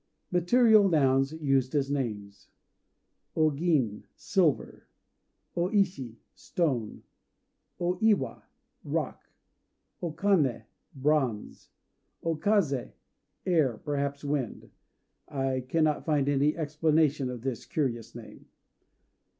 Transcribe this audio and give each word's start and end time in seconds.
MATERIAL 0.31 0.89
NOUNS 0.89 1.31
USED 1.33 1.75
AS 1.75 1.91
NAMES 1.91 2.47
O 3.35 3.51
Gin 3.51 4.05
"Silver." 4.15 4.87
O 5.55 5.71
Ishi 5.71 6.17
"Stone." 6.33 7.03
O 7.79 7.99
Iwa 8.01 8.43
"Rock." 8.83 9.29
O 10.01 10.11
Kané 10.11 10.63
"Bronze." 10.95 11.69
O 12.23 12.35
Kazé 12.35 12.93
"Air," 13.45 13.77
perhaps 13.77 14.23
Wind. 14.23 14.71
I 15.27 15.65
cannot 15.69 16.03
find 16.03 16.27
any 16.27 16.57
explanation 16.57 17.29
of 17.29 17.43
this 17.43 17.67
curious 17.67 18.15
name. 18.15 18.47